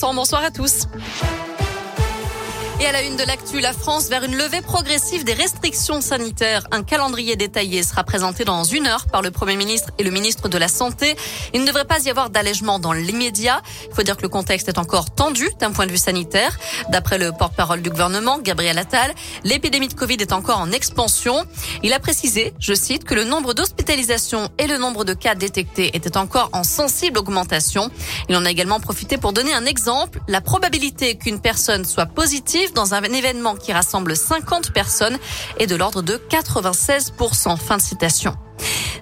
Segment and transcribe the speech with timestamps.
[0.00, 0.86] Bonsoir à tous.
[2.82, 6.66] Et à la une de l'actu, la France vers une levée progressive des restrictions sanitaires.
[6.72, 10.48] Un calendrier détaillé sera présenté dans une heure par le Premier ministre et le ministre
[10.48, 11.14] de la Santé.
[11.54, 13.62] Il ne devrait pas y avoir d'allègement dans l'immédiat.
[13.88, 16.58] Il faut dire que le contexte est encore tendu d'un point de vue sanitaire.
[16.88, 19.14] D'après le porte-parole du gouvernement, Gabriel Attal,
[19.44, 21.44] l'épidémie de Covid est encore en expansion.
[21.84, 25.96] Il a précisé, je cite, que le nombre d'hospitalisations et le nombre de cas détectés
[25.96, 27.92] étaient encore en sensible augmentation.
[28.28, 30.18] Il en a également profité pour donner un exemple.
[30.26, 35.18] La probabilité qu'une personne soit positive dans un événement qui rassemble 50 personnes
[35.58, 37.56] est de l'ordre de 96%.
[37.58, 38.34] Fin de citation.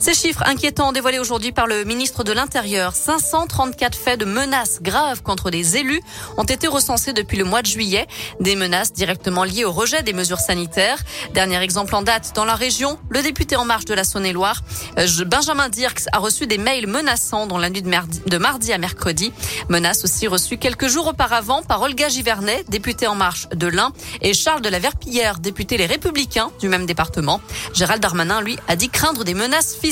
[0.00, 5.22] Ces chiffres inquiétants dévoilés aujourd'hui par le ministre de l'Intérieur, 534 faits de menaces graves
[5.22, 6.00] contre des élus
[6.36, 8.06] ont été recensés depuis le mois de juillet,
[8.38, 11.02] des menaces directement liées au rejet des mesures sanitaires.
[11.34, 14.62] Dernier exemple en date dans la région, le député en marche de la Saône-et-Loire,
[14.98, 19.32] euh, Benjamin Dirks, a reçu des mails menaçants dans la nuit de mardi à mercredi.
[19.68, 24.32] Menaces aussi reçues quelques jours auparavant par Olga Givernet, députée en marche de l'Ain, et
[24.32, 27.40] Charles de la Verpillière, député Les Républicains du même département.
[27.74, 29.87] Gérald Darmanin, lui, a dit craindre des menaces physiques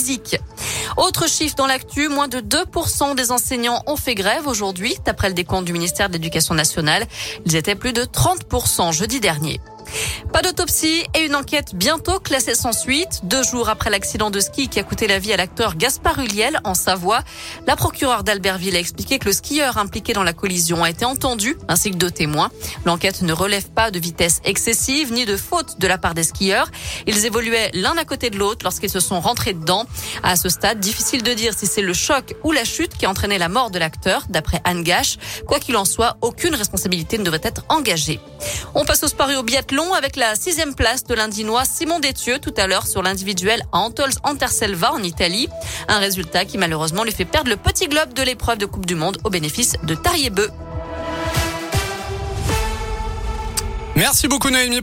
[0.97, 5.35] autre chiffre dans l'actu, moins de 2% des enseignants ont fait grève aujourd'hui, d'après le
[5.35, 7.07] décompte du ministère de l'Éducation nationale.
[7.45, 9.61] Ils étaient plus de 30% jeudi dernier.
[10.37, 13.21] Pas d'autopsie et une enquête bientôt classée sans suite.
[13.23, 16.61] Deux jours après l'accident de ski qui a coûté la vie à l'acteur Gaspard Huliel
[16.65, 17.21] en Savoie,
[17.67, 21.57] la procureure d'Albertville a expliqué que le skieur impliqué dans la collision a été entendu,
[21.69, 22.51] ainsi que deux témoins.
[22.85, 26.71] L'enquête ne relève pas de vitesse excessive ni de faute de la part des skieurs.
[27.07, 29.87] Ils évoluaient l'un à côté de l'autre lorsqu'ils se sont rentrés dedans.
[30.23, 33.11] À ce stade, difficile de dire si c'est le choc ou la chute qui a
[33.11, 35.17] entraîné la mort de l'acteur, d'après Anne Gache.
[35.47, 38.21] Quoi qu'il en soit, aucune responsabilité ne devrait être engagée.
[38.75, 42.53] On passe au sport au biathlon avec la sixième place de l'Indinois Simon Détieux tout
[42.57, 45.49] à l'heure sur l'individuel à Antols Anterselva en Italie.
[45.87, 48.97] Un résultat qui malheureusement lui fait perdre le petit globe de l'épreuve de Coupe du
[48.97, 50.51] Monde au bénéfice de Tariebeu.
[53.95, 54.75] Merci beaucoup Noémie.